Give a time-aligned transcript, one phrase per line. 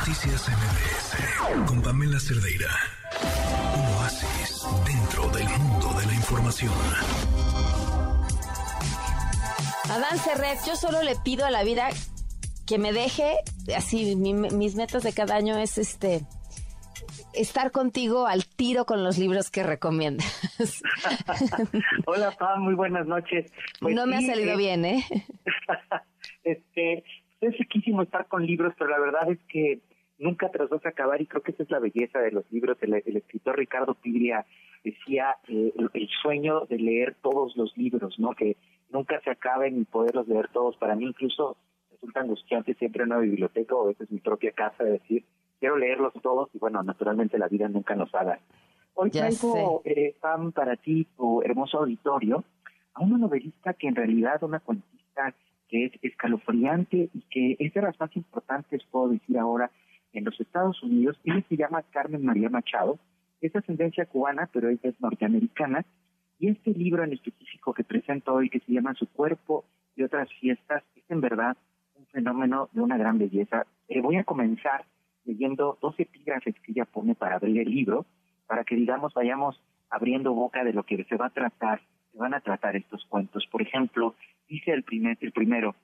[0.00, 2.70] Noticias MBS con Pamela Cerdeira.
[3.76, 6.72] Un oasis dentro del mundo de la información.
[9.90, 11.90] Adán Serret, yo solo le pido a la vida
[12.66, 13.34] que me deje,
[13.76, 16.22] así mis metas de cada año es este
[17.34, 20.42] estar contigo al tiro con los libros que recomiendas.
[22.06, 23.52] Hola, Pam, muy buenas noches.
[23.80, 25.04] Pues no me ha salido eh, bien, ¿eh?
[26.44, 27.04] este,
[27.40, 29.80] es riquísimo estar con libros, pero la verdad es que
[30.18, 32.50] nunca te los vas a acabar y creo que esa es la belleza de los
[32.52, 32.76] libros.
[32.82, 34.44] El, escritor Ricardo Piglia
[34.84, 38.34] decía eh, el, sueño de leer todos los libros, ¿no?
[38.34, 38.56] Que
[38.90, 40.76] nunca se acaben y poderlos leer todos.
[40.76, 41.56] Para mí incluso
[41.90, 45.24] resulta angustiante siempre en una biblioteca o a veces mi propia casa de decir
[45.58, 48.40] quiero leerlos todos y bueno, naturalmente la vida nunca nos haga.
[48.94, 52.44] Hoy traigo, eh, Pam, para ti, tu hermoso auditorio,
[52.94, 55.34] a una novelista que en realidad una cuentista
[55.70, 59.70] que es escalofriante y que es de las más importantes, puedo decir ahora,
[60.12, 61.18] en los Estados Unidos.
[61.24, 62.98] Ella se llama Carmen María Machado,
[63.40, 65.86] es de ascendencia cubana, pero ella es norteamericana.
[66.38, 70.28] Y este libro en específico que presento hoy, que se llama Su cuerpo y otras
[70.40, 71.56] fiestas, es en verdad
[71.94, 73.66] un fenómeno de una gran belleza.
[73.88, 74.84] Eh, voy a comenzar
[75.24, 78.06] leyendo dos epígrafes que ella pone para abrir el libro,
[78.46, 82.34] para que digamos vayamos abriendo boca de lo que se va a tratar, se van
[82.34, 83.46] a tratar estos cuentos.
[83.50, 84.14] Por ejemplo,
[84.50, 85.76] dice el, primer, el primero,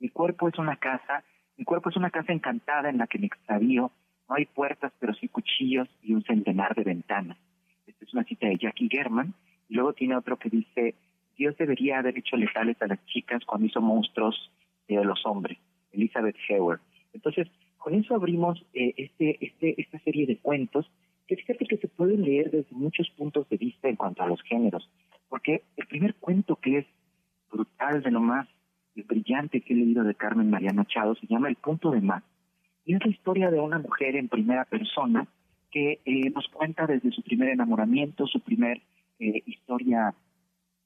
[0.00, 1.24] mi cuerpo es una casa,
[1.56, 3.92] mi cuerpo es una casa encantada en la que me extravío,
[4.28, 7.38] no hay puertas pero sí cuchillos y un centenar de ventanas.
[7.86, 9.34] Esta es una cita de Jackie German,
[9.68, 10.94] y luego tiene otro que dice,
[11.36, 14.50] Dios debería haber hecho letales a las chicas cuando hizo monstruos
[14.88, 15.58] de los hombres,
[15.92, 16.80] Elizabeth Hewer.
[17.14, 20.90] Entonces, con eso abrimos eh, este, este, esta serie de cuentos
[21.26, 24.42] que fíjate que se pueden leer desde muchos puntos de vista en cuanto a los
[24.42, 24.90] géneros,
[25.28, 26.86] porque el primer cuento que es
[27.52, 28.48] brutal, de lo más
[28.94, 32.22] brillante que he leído de Carmen María Machado, se llama El punto de más.
[32.84, 35.26] Y es la historia de una mujer en primera persona
[35.70, 38.82] que eh, nos cuenta desde su primer enamoramiento, su primer
[39.18, 40.14] eh, historia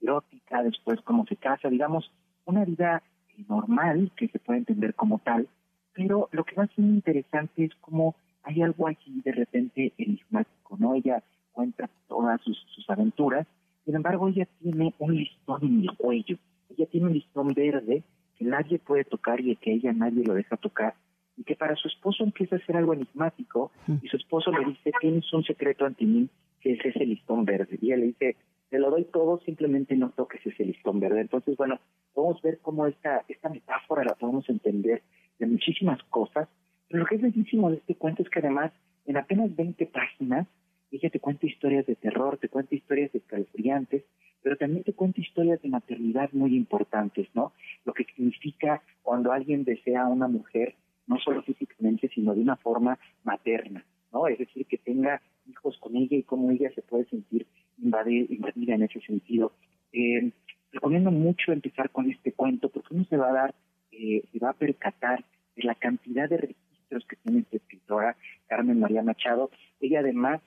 [0.00, 2.10] erótica, después cómo se casa, digamos,
[2.44, 3.02] una vida
[3.48, 5.48] normal que se puede entender como tal,
[5.92, 10.94] pero lo que ser interesante es cómo hay algo aquí de repente enigmático, ¿no?
[10.94, 11.22] Ella
[11.52, 13.46] cuenta todas sus, aventuras,
[13.84, 16.36] sin embargo ella tiene un listón en el cuello,
[16.76, 18.02] ella tiene un listón verde
[18.36, 20.94] que nadie puede tocar y que ella nadie lo deja tocar,
[21.36, 23.70] y que para su esposo empieza a ser algo enigmático,
[24.02, 26.28] y su esposo le dice, tienes un secreto ante mí,
[26.60, 28.36] que es ese listón verde, y ella le dice,
[28.68, 31.20] te lo doy todo, simplemente no toques ese listón verde.
[31.20, 31.78] Entonces, bueno,
[32.12, 35.02] podemos ver cómo esta, esta metáfora la podemos entender
[35.38, 36.48] de muchísimas cosas,
[36.88, 38.72] pero lo que es bellísimo de este cuento es que además
[39.06, 40.46] en apenas 20 páginas
[40.90, 44.04] ella te cuenta historias de terror, te cuenta historias escalofriantes,
[44.46, 47.52] pero también te cuenta historias de maternidad muy importantes, ¿no?
[47.84, 50.76] Lo que significa cuando alguien desea a una mujer,
[51.08, 54.28] no solo físicamente, sino de una forma materna, ¿no?
[54.28, 57.44] Es decir, que tenga hijos con ella y cómo ella se puede sentir
[57.76, 59.50] invadida en ese sentido.
[59.92, 60.30] Eh,
[60.70, 63.54] recomiendo mucho empezar con este cuento porque uno se va a dar
[63.90, 65.24] eh, se va a percatar
[65.56, 69.50] de la cantidad de registros que tiene esta escritora, Carmen María Machado.
[69.80, 70.40] Ella además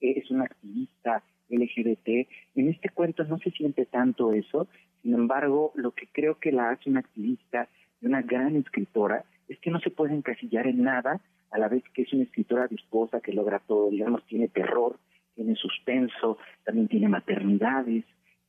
[0.00, 2.28] es una activista LGBT.
[2.54, 4.68] En este cuento no se siente tanto eso,
[5.02, 7.68] sin embargo, lo que creo que la hace una activista
[8.00, 11.20] y una gran escritora es que no se puede encasillar en nada,
[11.50, 14.98] a la vez que es una escritora dispuesta que logra todo, digamos, tiene terror,
[15.34, 18.04] tiene suspenso, también tiene maternidades,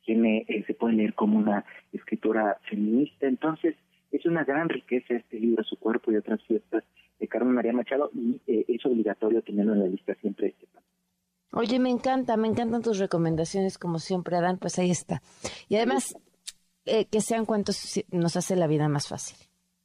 [0.05, 3.75] tiene, eh, se puede leer como una escritora feminista, entonces
[4.11, 6.83] es una gran riqueza este libro, Su cuerpo y otras fiestas
[7.19, 10.53] de Carmen María Machado y eh, es obligatorio tenerlo en la lista siempre
[11.53, 15.21] Oye, me encanta, me encantan tus recomendaciones como siempre, Adán, pues ahí está.
[15.69, 16.15] Y además,
[16.85, 19.37] eh, que sean cuentos nos hace la vida más fácil.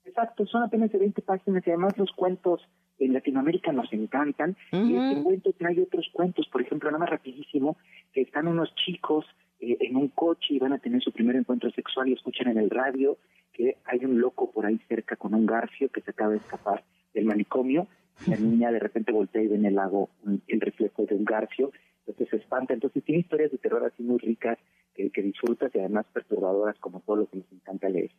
[0.05, 2.63] Exacto, son apenas de 20 páginas y además los cuentos
[2.99, 7.77] en Latinoamérica nos encantan y este cuento trae otros cuentos, por ejemplo, nada más rapidísimo,
[8.13, 9.25] que están unos chicos
[9.61, 12.59] eh, en un coche y van a tener su primer encuentro sexual y escuchan en
[12.59, 13.19] el radio
[13.53, 16.85] que hay un loco por ahí cerca con un garfio que se acaba de escapar
[17.13, 17.87] del manicomio.
[18.27, 20.11] La niña de repente voltea y ve en el lago
[20.47, 21.71] el reflejo de un garfio,
[22.01, 22.75] entonces se espanta.
[22.75, 24.59] Entonces tiene historias de terror así muy ricas
[24.95, 28.11] que, que disfrutas y además perturbadoras como todo lo que nos encanta leer.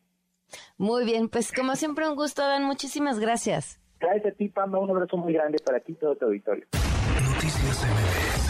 [0.78, 2.64] Muy bien, pues como siempre un gusto, Dan.
[2.64, 3.80] Muchísimas gracias.
[4.00, 4.78] Gracias a ti, Pamba.
[4.78, 6.64] Un abrazo muy grande para ti y todo tu auditorio.
[7.34, 8.49] Noticias